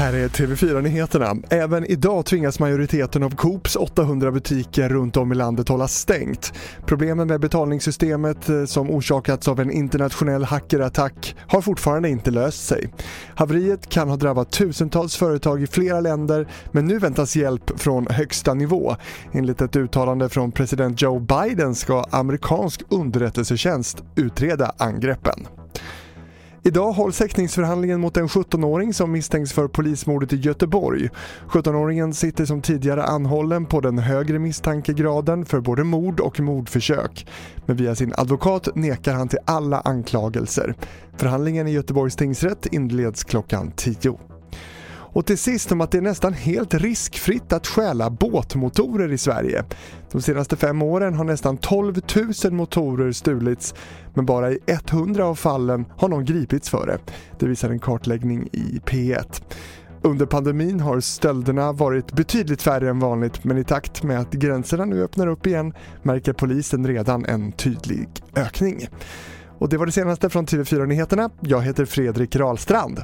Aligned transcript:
Här 0.00 0.12
är 0.12 0.28
TV4-nyheterna. 0.28 1.36
Även 1.50 1.84
idag 1.84 2.26
tvingas 2.26 2.58
majoriteten 2.58 3.22
av 3.22 3.36
Coops 3.36 3.76
800 3.76 4.32
butiker 4.32 4.88
runt 4.88 5.16
om 5.16 5.32
i 5.32 5.34
landet 5.34 5.68
hålla 5.68 5.88
stängt. 5.88 6.52
Problemen 6.86 7.28
med 7.28 7.40
betalningssystemet 7.40 8.48
eh, 8.48 8.64
som 8.64 8.90
orsakats 8.90 9.48
av 9.48 9.60
en 9.60 9.70
internationell 9.70 10.44
hackerattack 10.44 11.36
har 11.46 11.60
fortfarande 11.60 12.08
inte 12.08 12.30
löst 12.30 12.66
sig. 12.66 12.92
Haveriet 13.34 13.88
kan 13.88 14.08
ha 14.08 14.16
drabbat 14.16 14.52
tusentals 14.52 15.16
företag 15.16 15.62
i 15.62 15.66
flera 15.66 16.00
länder 16.00 16.48
men 16.72 16.86
nu 16.86 16.98
väntas 16.98 17.36
hjälp 17.36 17.80
från 17.80 18.06
högsta 18.06 18.54
nivå. 18.54 18.96
Enligt 19.32 19.60
ett 19.60 19.76
uttalande 19.76 20.28
från 20.28 20.52
president 20.52 21.02
Joe 21.02 21.18
Biden 21.18 21.74
ska 21.74 22.04
amerikansk 22.10 22.82
underrättelsetjänst 22.88 24.02
utreda 24.16 24.72
angreppen. 24.78 25.59
Idag 26.62 26.92
hålls 26.92 27.20
häktningsförhandlingen 27.20 28.00
mot 28.00 28.16
en 28.16 28.28
17-åring 28.28 28.94
som 28.94 29.12
misstänks 29.12 29.52
för 29.52 29.68
polismordet 29.68 30.32
i 30.32 30.36
Göteborg. 30.36 31.08
17-åringen 31.48 32.12
sitter 32.12 32.44
som 32.44 32.62
tidigare 32.62 33.04
anhållen 33.04 33.66
på 33.66 33.80
den 33.80 33.98
högre 33.98 34.38
misstankegraden 34.38 35.44
för 35.44 35.60
både 35.60 35.84
mord 35.84 36.20
och 36.20 36.40
mordförsök. 36.40 37.26
Men 37.66 37.76
via 37.76 37.94
sin 37.94 38.12
advokat 38.16 38.68
nekar 38.74 39.14
han 39.14 39.28
till 39.28 39.38
alla 39.44 39.80
anklagelser. 39.80 40.74
Förhandlingen 41.16 41.66
i 41.66 41.72
Göteborgs 41.72 42.16
tingsrätt 42.16 42.66
inleds 42.66 43.24
klockan 43.24 43.72
10. 43.76 44.29
Och 45.12 45.26
till 45.26 45.38
sist 45.38 45.72
om 45.72 45.80
att 45.80 45.90
det 45.90 45.98
är 45.98 46.02
nästan 46.02 46.32
helt 46.32 46.74
riskfritt 46.74 47.52
att 47.52 47.66
stjäla 47.66 48.10
båtmotorer 48.10 49.12
i 49.12 49.18
Sverige. 49.18 49.64
De 50.12 50.22
senaste 50.22 50.56
fem 50.56 50.82
åren 50.82 51.14
har 51.14 51.24
nästan 51.24 51.56
12 51.56 52.00
000 52.44 52.52
motorer 52.52 53.12
stulits 53.12 53.74
men 54.14 54.26
bara 54.26 54.52
i 54.52 54.58
100 54.66 55.24
av 55.24 55.34
fallen 55.34 55.84
har 55.96 56.08
någon 56.08 56.24
gripits 56.24 56.70
för 56.70 56.86
det. 56.86 56.98
Det 57.38 57.46
visar 57.46 57.70
en 57.70 57.78
kartläggning 57.78 58.48
i 58.52 58.80
P1. 58.86 59.42
Under 60.02 60.26
pandemin 60.26 60.80
har 60.80 61.00
stölderna 61.00 61.72
varit 61.72 62.12
betydligt 62.12 62.62
färre 62.62 62.90
än 62.90 62.98
vanligt 62.98 63.44
men 63.44 63.58
i 63.58 63.64
takt 63.64 64.02
med 64.02 64.20
att 64.20 64.30
gränserna 64.30 64.84
nu 64.84 65.02
öppnar 65.02 65.26
upp 65.26 65.46
igen 65.46 65.72
märker 66.02 66.32
polisen 66.32 66.86
redan 66.86 67.24
en 67.24 67.52
tydlig 67.52 68.08
ökning. 68.36 68.88
Och 69.58 69.68
det 69.68 69.76
var 69.76 69.86
det 69.86 69.92
senaste 69.92 70.30
från 70.30 70.46
TV4 70.46 70.86
Nyheterna. 70.86 71.30
Jag 71.40 71.62
heter 71.62 71.84
Fredrik 71.84 72.36
Rahlstrand. 72.36 73.00